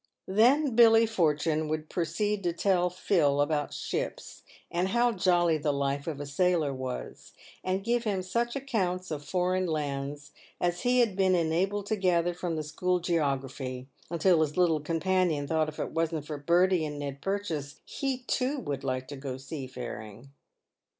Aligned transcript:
Then 0.27 0.75
Billy 0.75 1.05
Fortune 1.05 1.67
would 1.67 1.87
proceed 1.87 2.41
to 2.45 2.53
tell 2.53 2.89
Phil 2.89 3.39
about 3.39 3.71
ships, 3.71 4.41
and 4.71 4.87
how 4.87 5.11
jolly 5.11 5.59
the 5.59 5.71
life 5.71 6.07
of 6.07 6.19
a 6.19 6.25
sailor 6.25 6.73
was, 6.73 7.33
and 7.63 7.83
give 7.83 8.03
him 8.03 8.23
such 8.23 8.55
accounts 8.55 9.11
of 9.11 9.23
foreign 9.23 9.67
lands 9.67 10.31
as 10.59 10.81
he 10.81 11.01
had 11.01 11.15
been 11.15 11.35
enabled 11.35 11.85
to 11.85 11.95
gather 11.97 12.33
from 12.33 12.55
the 12.55 12.63
school 12.63 12.99
geography, 12.99 13.89
until 14.09 14.41
his 14.41 14.57
little 14.57 14.79
companion 14.79 15.45
thought 15.45 15.69
if 15.69 15.77
it 15.77 15.91
wasn't 15.91 16.25
for 16.25 16.39
Bertie 16.39 16.83
and 16.83 16.97
Ned 16.97 17.21
Pur 17.21 17.37
chase, 17.37 17.79
he, 17.85 18.23
too, 18.23 18.57
would 18.59 18.83
like 18.83 19.07
to 19.09 19.15
go 19.15 19.37
seafaring. 19.37 20.31